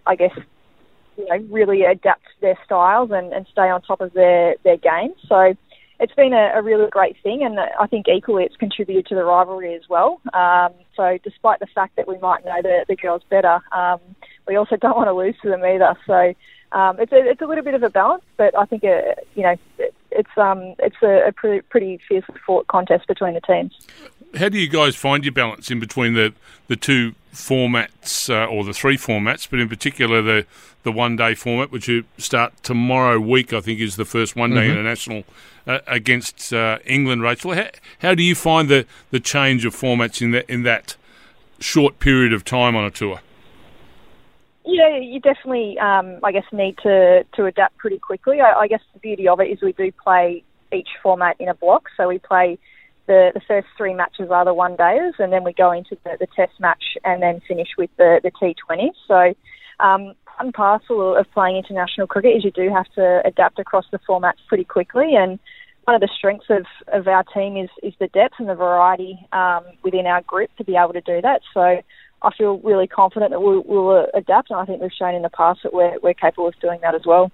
I 0.07 0.17
guess, 0.17 0.37
you 1.17 1.25
know, 1.25 1.39
really 1.51 1.83
adapt 1.83 2.27
their 2.43 2.59
styles 2.65 3.11
and, 3.11 3.33
and 3.33 3.47
stay 3.51 3.71
on 3.71 3.81
top 3.81 4.03
of 4.03 4.13
their 4.13 4.57
their 4.65 4.77
game. 4.77 5.15
So 5.27 5.55
it's 6.03 6.15
been 6.15 6.33
a, 6.33 6.51
a, 6.57 6.63
really 6.63 6.91
great 6.91 7.17
thing, 7.23 7.45
and 7.45 7.59
I 7.61 7.87
think 7.87 8.07
equally 8.09 8.43
it's 8.43 8.57
contributed 8.57 9.07
to 9.07 9.15
the 9.15 9.23
rivalry 9.23 9.75
as 9.75 9.83
well. 9.89 10.21
Um, 10.35 10.73
so, 10.97 11.17
despite 11.23 11.61
the 11.61 11.69
fact 11.73 11.95
that 11.95 12.09
we 12.09 12.19
might 12.19 12.45
know 12.45 12.61
the, 12.61 12.85
the 12.89 12.97
girls 12.97 13.23
better, 13.31 13.61
um, 13.71 14.01
we 14.49 14.57
also 14.57 14.77
don't 14.77 14.97
want 14.97 15.07
to 15.07 15.13
lose 15.13 15.37
to 15.43 15.49
them 15.49 15.65
either. 15.65 15.97
So, 16.05 16.35
um, 16.77 16.99
it's 16.99 17.13
a, 17.13 17.31
it's 17.31 17.41
a 17.41 17.47
little 17.47 17.63
bit 17.63 17.75
of 17.75 17.85
a 17.85 17.89
balance, 17.89 18.25
but 18.37 18.59
I 18.59 18.65
think 18.65 18.83
uh, 18.83 19.15
you 19.37 19.45
know 19.45 19.55
it, 19.79 19.95
it's 20.11 20.37
um 20.37 20.75
it's 20.81 20.97
a, 21.05 21.29
a 21.29 21.33
pretty, 21.33 21.63
pretty 21.71 22.01
fierce 22.09 22.25
fought 22.45 22.67
contest 22.67 23.07
between 23.07 23.35
the 23.35 23.41
teams. 23.41 23.73
How 24.37 24.49
do 24.49 24.59
you 24.59 24.69
guys 24.69 24.97
find 24.97 25.25
your 25.25 25.33
balance 25.33 25.71
in 25.71 25.81
between 25.81 26.15
the 26.15 26.33
the 26.69 26.77
two 26.77 27.15
formats 27.33 28.31
uh, 28.31 28.47
or 28.47 28.65
the 28.65 28.73
three 28.73 28.97
formats, 28.97 29.49
but 29.51 29.59
in 29.61 29.69
particular 29.69 30.23
the 30.23 30.47
the 30.83 30.93
one 30.93 31.17
day 31.17 31.35
format, 31.35 31.71
which 31.71 31.89
you 31.89 32.05
start 32.19 32.53
tomorrow 32.63 33.21
week, 33.21 33.53
I 33.53 33.61
think 33.61 33.81
is 33.81 33.97
the 33.97 34.05
first 34.05 34.35
one 34.35 34.51
day 34.51 34.69
mm-hmm. 34.69 34.73
international 34.73 35.25
uh, 35.67 35.79
against 35.87 36.53
uh, 36.53 36.79
England. 36.85 37.23
Rachael, 37.23 37.55
how, 37.55 37.69
how 38.01 38.15
do 38.15 38.23
you 38.23 38.35
find 38.35 38.69
the, 38.69 38.87
the 39.11 39.21
change 39.21 39.65
of 39.65 39.75
formats 39.75 40.21
in 40.21 40.33
that 40.33 40.49
in 40.49 40.63
that 40.65 40.97
short 41.61 41.99
period 41.99 42.33
of 42.33 42.45
time 42.45 42.75
on 42.75 42.85
a 42.85 42.91
tour? 42.91 43.21
Yeah, 44.65 44.97
you 44.97 45.21
definitely, 45.21 45.79
um, 45.79 46.19
I 46.23 46.31
guess, 46.31 46.45
need 46.53 46.79
to, 46.79 47.25
to 47.35 47.47
adapt 47.47 47.77
pretty 47.79 47.99
quickly. 47.99 48.41
I, 48.41 48.53
I 48.53 48.69
guess 48.69 48.81
the 48.93 49.01
beauty 49.01 49.27
of 49.27 49.41
it 49.41 49.51
is 49.51 49.61
we 49.61 49.73
do 49.73 49.91
play 49.93 50.45
each 50.73 50.89
format 51.03 51.37
in 51.41 51.49
a 51.49 51.55
block. 51.55 51.89
So 51.97 52.09
we 52.09 52.19
play 52.19 52.59
the, 53.07 53.33
the 53.35 53.41
first 53.47 53.69
three 53.77 53.95
matches 53.95 54.31
are 54.31 54.45
the 54.45 54.55
one 54.55 54.77
days, 54.77 55.15
and 55.19 55.33
then 55.33 55.45
we 55.45 55.53
go 55.53 55.73
into 55.73 55.97
the, 56.05 56.17
the 56.21 56.27
test 56.37 56.53
match 56.61 56.85
and 57.05 57.23
then 57.23 57.41
finish 57.47 57.69
with 57.77 57.91
the, 57.97 58.21
the 58.23 58.31
T20. 58.31 58.91
So, 59.09 59.35
um, 59.85 60.15
part 60.27 60.41
and 60.41 60.55
parcel 60.55 61.17
of 61.17 61.31
playing 61.33 61.57
international 61.57 62.07
cricket 62.07 62.37
is 62.37 62.45
you 62.45 62.51
do 62.51 62.71
have 62.71 62.87
to 62.95 63.23
adapt 63.25 63.59
across 63.59 63.85
the 63.91 63.99
formats 64.09 64.47
pretty 64.49 64.65
quickly. 64.65 65.15
And 65.17 65.39
one 65.85 65.95
of 65.95 66.01
the 66.01 66.09
strengths 66.17 66.47
of, 66.49 66.65
of 66.93 67.09
our 67.09 67.25
team 67.25 67.57
is, 67.57 67.71
is 67.83 67.95
the 67.99 68.09
depth 68.09 68.35
and 68.39 68.49
the 68.49 68.55
variety 68.55 69.19
um, 69.33 69.65
within 69.83 70.07
our 70.07 70.23
group 70.23 70.51
to 70.57 70.65
be 70.65 70.77
able 70.77 70.93
to 70.93 71.01
do 71.01 71.21
that. 71.21 71.41
So, 71.53 71.83
I 72.23 72.31
feel 72.33 72.59
really 72.59 72.87
confident 72.87 73.33
that 73.33 73.41
we'll, 73.41 73.63
we'll, 73.67 74.07
adapt, 74.15 74.51
and 74.51 74.59
I 74.59 74.65
think 74.65 74.81
we've 74.81 74.93
shown 74.93 75.15
in 75.15 75.23
the 75.23 75.31
past 75.31 75.61
that 75.65 75.75
we're, 75.75 75.99
we're 76.03 76.15
capable 76.15 76.49
of 76.49 76.59
doing 76.61 76.81
that 76.83 76.95
as 76.95 77.05
well. 77.05 77.31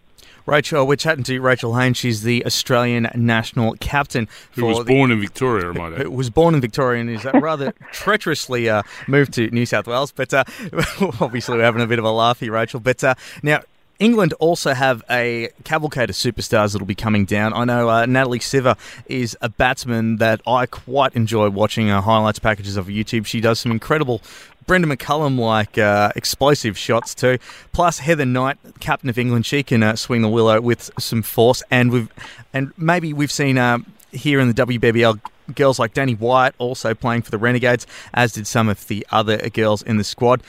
Rachael, 0.46 0.86
we're 0.86 0.96
chatting 0.96 1.24
to 1.24 1.40
Rachael 1.40 1.76
Haynes. 1.76 1.98
She's 1.98 2.22
the 2.22 2.44
Australian 2.46 3.08
national 3.14 3.74
captain. 3.80 4.28
Who 4.52 4.64
was 4.64 4.84
born 4.84 5.10
in 5.10 5.20
Victoria, 5.20 5.70
I 5.80 5.90
Who 6.02 6.10
was 6.10 6.30
born 6.30 6.54
in 6.54 6.60
Victoria 6.60 7.02
and 7.02 7.10
is 7.10 7.26
uh, 7.26 7.32
rather 7.34 7.72
treacherously 7.92 8.68
uh, 8.68 8.82
moved 9.06 9.34
to 9.34 9.50
New 9.50 9.66
South 9.66 9.86
Wales. 9.86 10.10
But 10.10 10.32
uh, 10.32 10.44
obviously, 11.20 11.58
we're 11.58 11.64
having 11.64 11.82
a 11.82 11.86
bit 11.86 11.98
of 11.98 12.06
a 12.06 12.10
laugh 12.10 12.40
here, 12.40 12.52
Rachael. 12.52 12.80
But 12.80 13.04
uh, 13.04 13.14
now, 13.42 13.60
England 13.98 14.32
also 14.34 14.74
have 14.74 15.02
a 15.10 15.50
cavalcade 15.64 16.08
of 16.08 16.16
superstars 16.16 16.72
that'll 16.72 16.86
be 16.86 16.94
coming 16.94 17.24
down. 17.24 17.52
I 17.52 17.64
know 17.64 17.90
uh, 17.90 18.06
Natalie 18.06 18.38
Sciver 18.38 18.78
is 19.06 19.36
a 19.40 19.48
batsman 19.48 20.16
that 20.16 20.40
I 20.46 20.66
quite 20.66 21.14
enjoy 21.14 21.50
watching 21.50 21.90
uh, 21.90 22.00
highlights 22.00 22.38
packages 22.38 22.76
of 22.76 22.86
YouTube. 22.86 23.26
She 23.26 23.40
does 23.40 23.58
some 23.58 23.72
incredible 23.72 24.22
Brendon 24.68 24.90
McCullum 24.90 25.38
like 25.38 25.78
uh, 25.78 26.12
explosive 26.14 26.76
shots 26.76 27.14
too. 27.14 27.38
Plus 27.72 28.00
Heather 28.00 28.26
Knight, 28.26 28.58
captain 28.80 29.08
of 29.08 29.18
England, 29.18 29.46
she 29.46 29.62
can 29.62 29.82
uh, 29.82 29.96
swing 29.96 30.20
the 30.22 30.28
willow 30.28 30.60
with 30.60 30.90
some 30.98 31.22
force. 31.22 31.62
And 31.70 31.90
we've 31.90 32.08
and 32.52 32.72
maybe 32.76 33.12
we've 33.12 33.32
seen 33.32 33.56
uh, 33.56 33.78
here 34.12 34.38
in 34.38 34.46
the 34.46 34.66
WBBL 34.66 35.20
girls 35.54 35.78
like 35.78 35.94
Danni 35.94 36.18
Wyatt 36.18 36.54
also 36.58 36.92
playing 36.92 37.22
for 37.22 37.30
the 37.30 37.38
Renegades, 37.38 37.86
as 38.12 38.34
did 38.34 38.46
some 38.46 38.68
of 38.68 38.86
the 38.88 39.06
other 39.10 39.38
girls 39.48 39.82
in 39.82 39.96
the 39.96 40.04
squad 40.04 40.42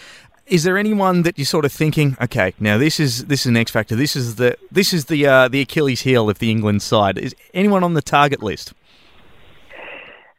is 0.49 0.63
there 0.63 0.77
anyone 0.77 1.21
that 1.21 1.37
you're 1.37 1.45
sort 1.45 1.63
of 1.63 1.71
thinking, 1.71 2.17
okay, 2.19 2.53
now 2.59 2.77
this 2.77 2.99
is 2.99 3.25
this 3.25 3.41
is 3.41 3.45
an 3.45 3.57
X 3.57 3.69
factor. 3.71 3.95
This 3.95 4.15
is 4.15 4.35
the 4.35 4.57
this 4.71 4.93
is 4.93 5.05
the 5.05 5.25
uh, 5.27 5.47
the 5.47 5.61
Achilles 5.61 6.01
heel 6.01 6.29
of 6.29 6.39
the 6.39 6.49
England 6.49 6.81
side. 6.81 7.17
Is 7.17 7.35
anyone 7.53 7.83
on 7.83 7.93
the 7.93 8.01
target 8.01 8.41
list? 8.41 8.73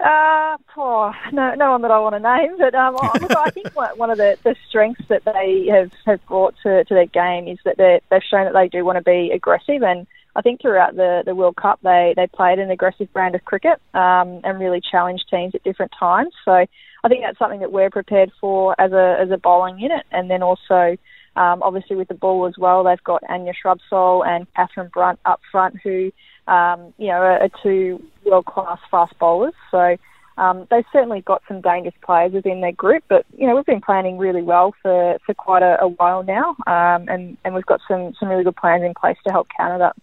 Uh, 0.03 0.57
oh, 0.79 1.13
no, 1.31 1.55
no 1.57 1.73
one 1.73 1.83
that 1.83 1.91
I 1.91 1.99
want 1.99 2.15
to 2.15 2.21
name, 2.21 2.57
but 2.57 2.75
um, 2.75 2.95
look, 2.95 3.37
I 3.37 3.51
think 3.51 3.75
one 3.75 4.09
of 4.09 4.17
the, 4.17 4.39
the 4.43 4.57
strengths 4.67 5.07
that 5.09 5.25
they 5.25 5.67
have, 5.71 5.93
have 6.07 6.25
brought 6.27 6.55
to, 6.63 6.85
to 6.85 6.95
their 6.95 7.05
game 7.05 7.47
is 7.47 7.59
that 7.67 7.77
they've 7.77 8.23
shown 8.23 8.45
that 8.47 8.55
they 8.55 8.69
do 8.69 8.83
want 8.83 8.97
to 8.97 9.05
be 9.05 9.31
aggressive, 9.31 9.83
and 9.83 10.07
I 10.35 10.41
think 10.41 10.63
throughout 10.63 10.97
the, 10.97 11.23
the 11.27 11.35
World 11.35 11.57
Cup 11.57 11.81
they, 11.83 12.15
they 12.17 12.27
played 12.29 12.59
an 12.59 12.71
aggressive 12.71 13.13
brand 13.13 13.35
of 13.35 13.45
cricket 13.45 13.79
um, 13.93 14.41
and 14.43 14.59
really 14.59 14.81
challenged 14.81 15.29
teams 15.29 15.55
at 15.55 15.65
different 15.65 15.93
times. 15.99 16.33
So 16.47 16.53
I 16.53 17.09
think 17.09 17.23
that's 17.23 17.39
something 17.39 17.61
that 17.61 17.73
we're 17.73 17.91
prepared 17.91 18.33
for 18.41 18.81
as 18.81 18.93
a 18.93 19.19
as 19.21 19.31
a 19.31 19.37
bowling 19.37 19.79
unit, 19.79 20.07
and 20.11 20.31
then 20.31 20.43
also. 20.43 20.97
Um, 21.37 21.63
obviously, 21.63 21.95
with 21.95 22.09
the 22.09 22.15
ball 22.15 22.49
as 22.49 22.59
well, 22.59 22.83
they've 22.83 23.03
got 23.05 23.23
Anya 23.31 23.53
Shrubsole 23.53 24.27
and 24.27 24.53
Katherine 24.55 24.91
Brunt 24.93 25.21
up 25.25 25.41
front, 25.53 25.77
who 25.81 26.11
um, 26.51 26.93
you 26.99 27.07
know, 27.07 27.15
are, 27.15 27.43
are 27.45 27.51
two 27.63 28.05
world 28.31 28.47
class 28.47 28.79
fast 28.91 29.19
bowlers. 29.19 29.55
So 29.71 29.97
um, 30.39 30.67
they've 30.71 30.85
certainly 30.93 31.21
got 31.21 31.43
some 31.47 31.61
dangerous 31.61 31.95
players 32.03 32.33
within 32.33 32.63
their 32.63 32.73
group, 32.73 33.05
but 33.09 33.27
you 33.37 33.47
know 33.47 33.55
we've 33.55 33.67
been 33.67 33.83
planning 33.83 34.17
really 34.17 34.43
well 34.43 34.75
for, 34.83 35.19
for 35.27 35.35
quite 35.35 35.63
a, 35.63 35.81
a 35.83 35.89
while 35.89 36.23
now, 36.23 36.57
um, 36.67 37.09
and 37.09 37.37
and 37.45 37.55
we've 37.55 37.67
got 37.67 37.81
some 37.87 38.15
some 38.19 38.29
really 38.29 38.45
good 38.45 38.57
plans 38.57 38.83
in 38.83 38.95
place 38.95 39.19
to 39.27 39.33
help 39.33 39.49
counter 39.55 39.79
that. 39.79 39.97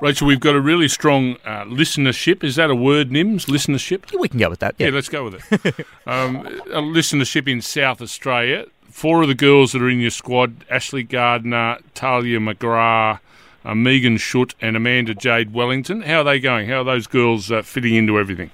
Rachael, 0.00 0.28
we've 0.28 0.40
got 0.40 0.54
a 0.54 0.60
really 0.60 0.86
strong 0.86 1.34
uh, 1.44 1.64
listenership. 1.64 2.44
Is 2.44 2.54
that 2.54 2.70
a 2.70 2.74
word, 2.74 3.10
Nims? 3.10 3.46
Listenership? 3.46 4.10
Yeah, 4.12 4.20
we 4.20 4.28
can 4.28 4.38
go 4.38 4.48
with 4.48 4.60
that. 4.60 4.76
Yeah, 4.78 4.86
yeah 4.86 4.94
let's 4.94 5.08
go 5.08 5.24
with 5.24 5.34
it. 5.34 5.86
um, 6.06 6.46
a 6.46 6.80
listenership 6.80 7.48
in 7.48 7.60
South 7.60 8.00
Australia. 8.00 8.66
Four 8.88 9.22
of 9.22 9.28
the 9.28 9.34
girls 9.34 9.72
that 9.72 9.82
are 9.82 9.90
in 9.90 10.00
your 10.00 10.10
squad: 10.10 10.64
Ashleigh 10.70 11.08
Gardner, 11.08 11.78
Tahlia 11.94 12.38
McGrath, 12.38 13.18
uh, 13.64 13.74
Megan 13.74 14.16
Schutt 14.16 14.54
and 14.60 14.76
Amanda 14.76 15.14
Jade 15.14 15.52
Wellington. 15.52 16.02
How 16.02 16.20
are 16.20 16.24
they 16.24 16.40
going? 16.40 16.68
How 16.68 16.80
are 16.80 16.84
those 16.84 17.06
girls 17.06 17.50
uh, 17.50 17.62
fitting 17.62 17.94
into 17.94 18.18
everything? 18.18 18.50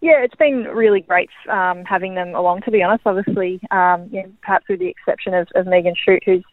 Yeah, 0.00 0.22
it's 0.22 0.34
been 0.34 0.64
really 0.64 1.00
great 1.00 1.30
um, 1.48 1.84
having 1.84 2.14
them 2.14 2.34
along. 2.34 2.62
To 2.62 2.70
be 2.70 2.82
honest, 2.82 3.02
obviously, 3.06 3.60
um, 3.70 4.10
perhaps 4.42 4.66
with 4.68 4.78
the 4.78 4.88
exception 4.88 5.34
of, 5.34 5.48
of 5.54 5.66
Megan 5.66 5.94
Schutt, 5.94 6.20
who's 6.24 6.44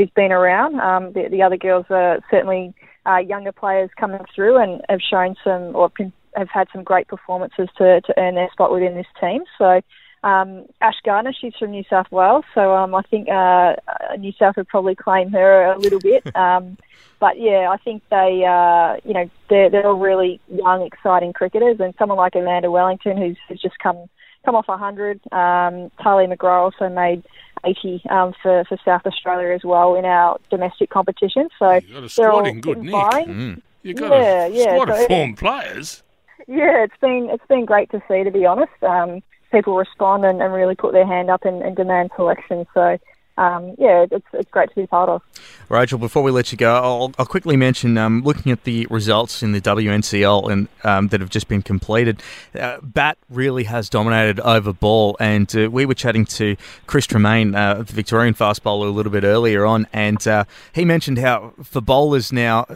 who's 0.00 0.10
been 0.10 0.32
around. 0.32 0.80
Um, 0.80 1.12
the, 1.12 1.28
the, 1.30 1.42
other 1.42 1.56
girls 1.56 1.86
are 1.90 2.20
certainly 2.30 2.74
uh, 3.06 3.18
younger 3.18 3.52
players 3.52 3.90
coming 3.98 4.20
through 4.34 4.56
and 4.56 4.82
have 4.88 5.00
shown 5.00 5.34
some 5.44 5.76
or 5.76 5.90
have 6.36 6.48
had 6.48 6.68
some 6.72 6.82
great 6.82 7.08
performances 7.08 7.68
to, 7.76 8.00
to 8.00 8.14
earn 8.18 8.34
their 8.34 8.50
spot 8.52 8.72
within 8.72 8.94
this 8.94 9.06
team. 9.20 9.42
So 9.58 9.82
um, 10.22 10.66
Ash 10.80 10.96
Gardner, 11.04 11.32
she's 11.38 11.54
from 11.58 11.70
New 11.70 11.84
South 11.88 12.10
Wales, 12.10 12.44
so 12.54 12.74
um, 12.74 12.94
I 12.94 13.02
think 13.02 13.28
uh, 13.28 13.76
New 14.18 14.32
South 14.32 14.56
would 14.56 14.68
probably 14.68 14.94
claim 14.94 15.30
her 15.30 15.72
a 15.72 15.78
little 15.78 16.00
bit. 16.00 16.24
Um, 16.40 16.78
but 17.18 17.38
yeah, 17.38 17.68
I 17.70 17.76
think 17.76 18.02
they, 18.08 18.44
uh, 18.46 18.96
you 19.04 19.12
know, 19.12 19.28
they're, 19.50 19.68
they're 19.68 19.86
all 19.86 19.98
really 19.98 20.40
young, 20.48 20.86
exciting 20.86 21.34
cricketers, 21.34 21.78
and 21.78 21.92
someone 21.98 22.16
like 22.16 22.34
Amanda 22.34 22.70
Wellington, 22.70 23.18
who's, 23.18 23.36
who's 23.46 23.60
just 23.60 23.78
come 23.78 24.08
come 24.44 24.54
off 24.54 24.68
100. 24.68 25.20
Um, 25.32 25.90
Tahlia 26.02 26.34
McGrath 26.34 26.72
also 26.72 26.88
made 26.88 27.22
80 27.64 28.02
um, 28.08 28.32
for, 28.42 28.64
for 28.64 28.78
South 28.84 29.02
Australia 29.04 29.54
as 29.54 29.62
well 29.64 29.96
in 29.96 30.04
our 30.04 30.38
domestic 30.50 30.90
competition. 30.90 31.48
So 31.58 31.72
you 31.72 31.94
got 31.94 32.04
a 32.04 32.08
squad 32.08 32.46
in 32.46 32.60
good 32.60 32.78
nick. 32.78 32.94
Mm. 32.94 33.60
You 33.82 33.94
got 33.94 34.10
yeah, 34.10 34.46
a 34.46 34.48
yeah, 34.48 34.64
squad 34.64 34.88
so 34.88 35.02
of 35.02 35.08
form 35.08 35.34
players. 35.34 36.02
Yeah, 36.46 36.84
it's 36.84 36.96
been 37.00 37.28
it's 37.30 37.46
been 37.48 37.64
great 37.64 37.90
to 37.90 38.02
see, 38.08 38.24
to 38.24 38.30
be 38.30 38.46
honest. 38.46 38.72
Um, 38.82 39.22
people 39.52 39.76
respond 39.76 40.24
and, 40.24 40.40
and 40.42 40.52
really 40.52 40.74
put 40.74 40.92
their 40.92 41.06
hand 41.06 41.30
up 41.30 41.44
and, 41.44 41.62
and 41.62 41.76
demand 41.76 42.10
selection. 42.16 42.66
So 42.74 42.98
um, 43.36 43.74
yeah, 43.78 44.06
it's, 44.10 44.26
it's 44.32 44.50
great 44.50 44.68
to 44.70 44.74
be 44.74 44.86
part 44.86 45.08
of. 45.08 45.22
Rachael, 45.68 45.98
before 45.98 46.22
we 46.22 46.30
let 46.30 46.52
you 46.52 46.58
go, 46.58 46.74
I'll, 46.74 47.12
I'll 47.18 47.26
quickly 47.26 47.56
mention 47.56 47.96
um, 47.96 48.22
looking 48.22 48.52
at 48.52 48.64
the 48.64 48.86
results 48.90 49.42
in 49.42 49.52
the 49.52 49.60
WNCL 49.60 50.50
and 50.50 50.68
um, 50.84 51.08
that 51.08 51.20
have 51.20 51.30
just 51.30 51.48
been 51.48 51.62
completed. 51.62 52.22
Uh, 52.58 52.78
Bat 52.82 53.18
really 53.30 53.64
has 53.64 53.88
dominated 53.88 54.40
over 54.40 54.72
ball, 54.72 55.16
and 55.20 55.54
uh, 55.56 55.70
we 55.70 55.86
were 55.86 55.94
chatting 55.94 56.24
to 56.26 56.56
Chris 56.86 57.06
Tremain, 57.06 57.54
uh, 57.54 57.82
the 57.82 57.92
Victorian 57.92 58.34
fast 58.34 58.62
bowler, 58.62 58.88
a 58.88 58.90
little 58.90 59.12
bit 59.12 59.24
earlier 59.24 59.64
on, 59.64 59.86
and 59.92 60.26
uh, 60.26 60.44
he 60.72 60.84
mentioned 60.84 61.18
how 61.18 61.54
for 61.62 61.80
bowlers 61.80 62.32
now, 62.32 62.66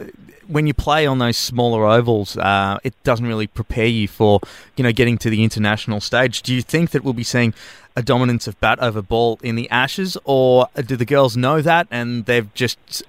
when 0.47 0.67
you 0.67 0.73
play 0.73 1.05
on 1.05 1.17
those 1.19 1.37
smaller 1.37 1.85
ovals, 1.85 2.37
uh, 2.37 2.77
it 2.83 2.93
doesn't 3.03 3.25
really 3.25 3.47
prepare 3.47 3.87
you 3.87 4.07
for 4.07 4.39
you 4.77 4.83
know 4.83 4.91
getting 4.91 5.17
to 5.17 5.29
the 5.29 5.43
international 5.43 5.99
stage. 5.99 6.41
Do 6.41 6.53
you 6.53 6.61
think 6.61 6.91
that 6.91 7.03
we'll 7.03 7.13
be 7.13 7.23
seeing 7.23 7.53
a 7.95 8.03
dominance 8.03 8.47
of 8.47 8.59
bat 8.59 8.79
over 8.79 9.01
ball 9.01 9.39
in 9.41 9.55
the 9.55 9.69
Ashes, 9.69 10.17
or 10.25 10.67
do 10.75 10.95
the 10.95 11.05
girls 11.05 11.37
know 11.37 11.61
that 11.61 11.87
and 11.89 12.25
they've 12.25 12.53
just 12.53 13.03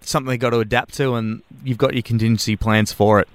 something 0.00 0.28
they 0.28 0.38
got 0.38 0.50
to 0.50 0.58
adapt 0.58 0.94
to, 0.94 1.14
and 1.14 1.42
you've 1.62 1.78
got 1.78 1.94
your 1.94 2.02
contingency 2.02 2.56
plans 2.56 2.92
for 2.92 3.20
it? 3.20 3.28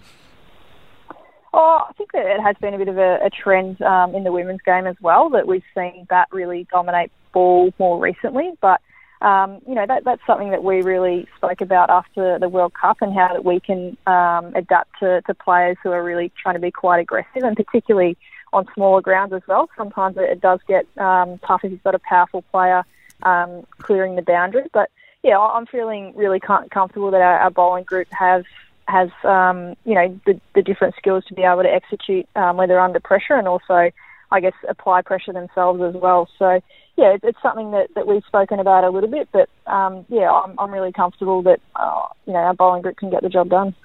Oh, 1.54 1.86
I 1.90 1.94
think 1.94 2.12
that 2.12 2.26
it 2.26 2.42
has 2.42 2.56
been 2.62 2.74
a 2.74 2.78
bit 2.78 2.88
of 2.88 2.98
a, 2.98 3.20
a 3.26 3.30
trend 3.30 3.82
um, 3.82 4.14
in 4.14 4.24
the 4.24 4.32
women's 4.32 4.62
game 4.62 4.86
as 4.86 4.96
well 5.02 5.30
that 5.30 5.48
we've 5.48 5.64
seen 5.74 6.06
bat 6.10 6.28
really 6.32 6.68
dominate 6.72 7.12
ball 7.34 7.74
more 7.80 8.00
recently, 8.00 8.54
but. 8.62 8.82
Um, 9.20 9.62
you 9.68 9.74
know 9.74 9.88
that 9.88 10.04
that's 10.04 10.22
something 10.28 10.52
that 10.52 10.64
we 10.64 10.84
really 10.84 11.28
spoke 11.38 11.62
about 11.62 11.90
after 11.90 12.38
the 12.38 12.48
World 12.48 12.76
Cup 12.76 12.98
and 13.02 13.12
how 13.12 13.30
that 13.34 13.44
we 13.44 13.60
can 13.60 13.98
um, 14.06 14.54
adapt 14.54 15.00
to, 15.00 15.24
to 15.24 15.34
players 15.34 15.76
who 15.82 15.92
are 15.92 16.04
really 16.04 16.32
trying 16.40 16.54
to 16.54 16.62
be 16.62 16.70
quite 16.70 17.00
aggressive 17.00 17.42
and 17.42 17.56
particularly 17.56 18.16
on 18.54 18.66
smaller 18.74 19.02
grounds 19.02 19.34
as 19.34 19.42
well. 19.48 19.70
Sometimes 19.78 20.16
it, 20.18 20.42
does 20.42 20.60
get 20.68 20.86
um, 20.98 21.40
tough 21.46 21.62
if 21.64 21.72
you've 21.72 21.84
got 21.84 21.96
a 21.96 22.00
powerful 22.00 22.44
player 22.52 22.84
um, 23.24 23.66
clearing 23.80 24.16
the 24.16 24.22
boundary. 24.22 24.66
But 24.74 24.90
yeah, 25.24 25.38
I'm 25.40 25.66
feeling 25.66 26.14
really 26.16 26.40
comfortable 26.40 27.12
that 27.12 27.22
our, 27.22 27.40
our 27.40 27.52
bowling 27.52 27.84
group 27.84 28.08
has 28.12 28.44
has 28.88 29.10
um, 29.24 29.76
you 29.84 29.96
know 29.96 30.20
the, 30.26 30.40
the 30.56 30.62
different 30.62 30.96
skills 30.96 31.26
to 31.26 31.34
be 31.34 31.44
able 31.44 31.64
to 31.64 31.74
execute 31.74 32.28
um, 32.36 32.58
when 32.58 32.70
they're 32.70 32.80
under 32.80 33.00
pressure 33.00 33.34
and 33.34 33.48
also 33.48 33.92
I 34.32 34.40
guess 34.40 34.54
apply 34.68 35.02
pressure 35.02 35.34
themselves 35.34 35.82
as 35.82 36.02
well. 36.02 36.30
So 36.40 36.62
yeah, 36.98 37.16
it's, 37.22 37.38
something 37.42 37.72
that, 37.72 37.94
that 37.94 38.08
we've 38.08 38.24
spoken 38.26 38.60
about 38.60 38.84
a 38.84 38.90
little 38.90 39.10
bit, 39.10 39.30
but 39.32 39.50
um, 39.68 40.06
yeah, 40.10 40.32
I'm, 40.32 40.56
I'm 40.60 40.72
really 40.72 40.92
comfortable 40.92 41.44
that 41.44 41.62
uh, 41.76 42.08
you 42.26 42.34
know 42.34 42.40
our 42.40 42.56
bowling 42.56 42.82
group 42.82 42.98
can 42.98 43.12
get 43.12 43.22
the 43.22 43.30
job 43.30 43.50
done. 43.50 43.76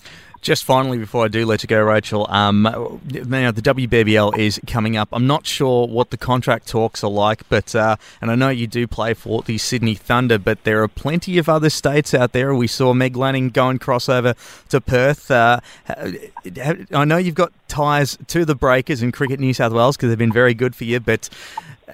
Just 0.40 0.64
finally, 0.64 0.98
before 0.98 1.24
I 1.24 1.28
do 1.28 1.46
let 1.46 1.62
you 1.62 1.68
go, 1.68 1.80
Rachael, 1.80 2.26
um, 2.28 2.62
now 2.62 3.52
the 3.52 3.62
WBBL 3.62 4.36
is 4.36 4.60
coming 4.66 4.96
up. 4.96 5.08
I'm 5.12 5.28
not 5.28 5.46
sure 5.46 5.86
what 5.86 6.10
the 6.10 6.16
contract 6.16 6.66
talks 6.66 7.04
are 7.04 7.10
like, 7.10 7.48
but 7.48 7.76
uh, 7.76 7.94
and 8.20 8.28
I 8.28 8.34
know 8.34 8.48
you 8.48 8.66
do 8.66 8.88
play 8.88 9.14
for 9.14 9.42
the 9.42 9.56
Sydney 9.56 9.94
Thunder, 9.94 10.38
but 10.38 10.64
there 10.64 10.82
are 10.82 10.88
plenty 10.88 11.38
of 11.38 11.48
other 11.48 11.70
states 11.70 12.12
out 12.12 12.32
there. 12.32 12.52
We 12.56 12.66
saw 12.66 12.92
Meg 12.92 13.14
Lanning 13.14 13.50
go 13.50 13.68
and 13.68 13.80
cross 13.80 14.08
over 14.08 14.34
to 14.70 14.80
Perth. 14.80 15.30
Uh, 15.30 15.60
I 15.86 17.04
know 17.04 17.18
you've 17.18 17.36
got 17.36 17.52
ties 17.68 18.18
to 18.26 18.44
the 18.44 18.56
Breakers 18.56 19.00
in 19.00 19.12
Cricket 19.12 19.38
New 19.38 19.54
South 19.54 19.72
Wales 19.72 19.96
because 19.96 20.08
they've 20.08 20.18
been 20.18 20.32
very 20.32 20.54
good 20.54 20.74
for 20.74 20.84
you, 20.84 20.98
but 20.98 21.28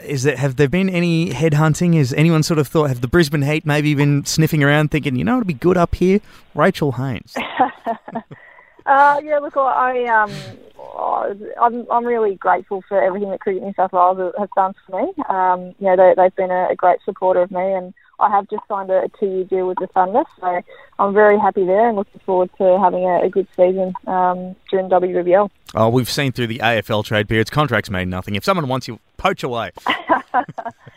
is 0.05 0.23
there 0.23 0.37
have 0.37 0.57
there 0.57 0.69
been 0.69 0.88
any 0.88 1.31
headhunting? 1.31 1.95
Has 1.97 2.12
anyone 2.12 2.43
sort 2.43 2.59
of 2.59 2.69
thought 2.69 2.88
have 2.88 3.00
the 3.00 3.09
Brisbane 3.09 3.43
Heat 3.43 3.67
maybe 3.67 3.95
been 3.95 4.25
sniffing 4.25 4.62
around 4.62 4.90
thinking, 4.90 5.17
you 5.17 5.25
know, 5.25 5.37
it'd 5.37 5.47
be 5.47 5.55
good 5.55 5.76
up 5.76 5.95
here? 5.95 6.21
Rachael 6.55 6.93
Haynes. 6.93 7.35
uh, 8.87 9.21
yeah, 9.25 9.38
look, 9.38 9.57
I 9.57 10.05
um, 10.07 10.33
I'm 11.61 11.87
I'm 11.90 12.05
really 12.05 12.37
grateful 12.37 12.83
for 12.88 13.02
everything 13.02 13.31
that 13.31 13.40
Cricket 13.40 13.62
New 13.62 13.73
South 13.75 13.93
Wales 13.93 14.33
has 14.38 14.49
done 14.57 14.75
for 14.87 15.02
me. 15.02 15.12
Um, 15.28 15.75
you 15.78 15.87
know, 15.87 15.97
they, 15.97 16.14
they've 16.17 16.37
been 16.37 16.50
a, 16.50 16.69
a 16.71 16.75
great 16.76 16.99
supporter 17.05 17.43
of 17.43 17.50
me, 17.50 17.73
and 17.73 17.95
I 18.21 18.31
have 18.31 18.49
just 18.49 18.62
signed 18.69 18.90
a, 18.90 19.05
a 19.05 19.09
two-year 19.21 19.45
deal 19.45 19.69
with 19.69 19.78
the 19.78 19.87
Thunder, 19.88 20.23
so 20.40 20.61
I'm 20.99 21.14
very 21.14 21.38
happy 21.38 21.64
there 21.64 21.88
and 21.88 21.97
looking 21.97 22.21
forward 22.26 22.50
to 22.59 22.78
having 22.83 23.05
a, 23.05 23.25
a 23.25 23.28
good 23.28 23.47
season 23.57 23.93
um, 24.07 24.57
during 24.71 24.88
WBBL. 24.88 25.50
Oh, 25.75 25.88
we've 25.88 26.11
seen 26.11 26.33
through 26.33 26.49
the 26.49 26.59
AFL 26.59 27.05
trade 27.05 27.28
periods, 27.28 27.50
contracts 27.50 27.90
mean 27.90 28.11
nothing. 28.11 28.35
If 28.35 28.45
someone 28.45 28.69
wants 28.69 28.88
you, 28.88 28.99
poach 29.19 29.43
away. 29.43 29.71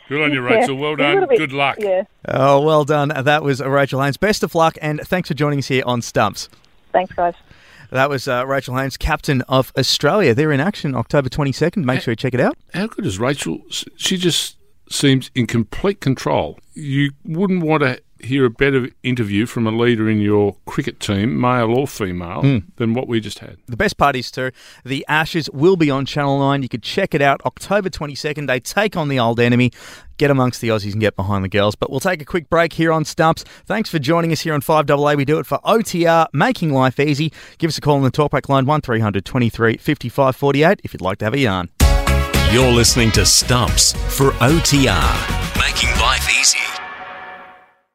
good 0.08 0.22
on 0.22 0.32
you, 0.32 0.42
Rachael. 0.42 0.76
Well 0.78 0.96
done. 0.98 1.28
Good 1.28 1.52
luck. 1.52 1.78
Yeah. 1.80 2.04
Oh, 2.28 2.62
well 2.62 2.86
done. 2.86 3.10
That 3.10 3.44
was 3.44 3.62
Rachael 3.62 4.02
Haynes. 4.02 4.16
Best 4.18 4.44
of 4.44 4.56
luck, 4.56 4.78
and 4.82 5.02
thanks 5.02 5.28
for 5.28 5.34
joining 5.34 5.60
us 5.60 5.68
here 5.68 5.84
on 5.86 6.02
Stumps. 6.02 6.48
Thanks, 6.94 7.14
guys. 7.14 7.34
That 7.92 8.10
was 8.10 8.26
uh, 8.28 8.46
Rachael 8.48 8.78
Haynes, 8.78 8.96
captain 8.96 9.42
of 9.50 9.74
Australia. 9.78 10.34
They're 10.34 10.54
in 10.54 10.62
action 10.62 10.96
October 10.96 11.28
22nd. 11.28 11.84
Make 11.84 12.02
sure 12.02 12.14
you 12.14 12.16
check 12.16 12.34
it 12.34 12.40
out. 12.40 12.58
How 12.74 12.88
good 12.88 13.06
is 13.06 13.20
Rachael? 13.20 13.60
She 13.98 14.16
just 14.16 14.56
seems 14.90 15.30
in 15.36 15.46
complete 15.48 16.00
control. 16.00 16.58
You 16.74 17.12
wouldn't 17.26 17.64
want 17.64 17.84
to 17.84 18.00
hear 18.26 18.46
a 18.46 18.50
better 18.50 18.90
interview 19.04 19.46
from 19.46 19.68
a 19.68 19.72
leader 19.72 20.10
in 20.10 20.20
your 20.20 20.56
cricket 20.66 21.00
team, 21.00 21.40
male 21.40 21.78
or 21.78 21.88
female, 21.88 22.42
mm. 22.42 22.64
than 22.78 22.94
what 22.94 23.08
we 23.08 23.20
just 23.20 23.40
had. 23.40 23.58
The 23.68 23.78
best 23.78 23.98
part 23.98 24.16
is, 24.16 24.32
too, 24.32 24.52
the 24.84 25.06
Ashes 25.08 25.50
will 25.52 25.76
be 25.76 25.90
on 25.90 26.06
Channel 26.06 26.40
9. 26.40 26.64
You 26.64 26.70
could 26.70 26.84
check 26.84 27.14
it 27.14 27.22
out 27.22 27.42
October 27.46 27.90
22nd. 27.90 28.48
They 28.48 28.60
take 28.60 28.96
on 28.96 29.08
the 29.08 29.20
old 29.20 29.40
enemy. 29.40 29.72
Get 30.18 30.30
amongst 30.30 30.62
the 30.62 30.70
Aussies 30.70 30.92
and 30.92 31.02
get 31.02 31.16
behind 31.16 31.44
the 31.44 31.50
girls. 31.50 31.76
But 31.76 31.90
we'll 31.90 32.00
take 32.00 32.22
a 32.22 32.26
quick 32.26 32.50
break 32.50 32.74
here 32.74 32.92
on 32.92 33.06
Stumps. 33.06 33.44
Thanks 33.66 33.90
for 33.90 33.98
joining 33.98 34.32
us 34.32 34.42
here 34.42 34.54
on 34.54 34.62
5AA. 34.62 35.18
We 35.18 35.26
do 35.26 35.40
it 35.40 35.46
for 35.46 35.58
OTR, 35.60 36.28
making 36.32 36.72
life 36.72 37.00
easy. 37.00 37.34
Give 37.58 37.70
us 37.70 37.78
a 37.78 37.82
call 37.82 37.96
on 37.96 38.04
the 38.04 38.12
talkback 38.12 38.48
line 38.48 38.66
1300 38.66 39.26
23 39.26 39.78
55 39.78 40.36
48 40.36 40.82
if 40.84 40.94
you'd 40.94 41.02
like 41.02 41.18
to 41.20 41.26
have 41.26 41.34
a 41.34 41.40
yarn. 41.40 41.70
You're 42.52 42.72
listening 42.72 43.12
to 43.12 43.26
Stumps 43.26 43.94
for 44.16 44.32
OTR. 44.42 45.58
making 45.58 45.90
life 46.00 46.28
easy. 46.40 46.71